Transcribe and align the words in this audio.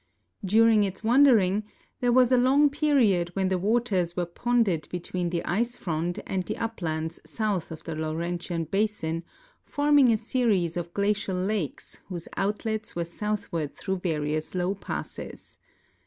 During 0.43 0.83
its 0.83 1.03
wan 1.03 1.27
ing 1.27 1.63
there 1.99 2.11
was 2.11 2.31
a 2.31 2.35
long 2.37 2.71
period 2.71 3.29
when 3.35 3.49
the 3.49 3.59
waters 3.59 4.17
were 4.17 4.25
ponded 4.25 4.87
between 4.89 5.29
the 5.29 5.45
ice 5.45 5.77
front 5.77 6.17
and 6.25 6.41
the 6.41 6.57
uplands 6.57 7.19
south 7.23 7.69
of 7.69 7.83
the 7.83 7.93
Laurentian 7.93 8.63
basin, 8.63 9.23
form 9.63 9.99
ing 9.99 10.11
a 10.11 10.17
series 10.17 10.75
of 10.75 10.91
glacial 10.95 11.35
lakes 11.37 11.99
whose 12.07 12.27
outlets 12.35 12.95
were 12.95 13.05
southward 13.05 13.75
through 13.75 13.97
various 13.99 14.55
low 14.55 14.73
passes. 14.73 15.59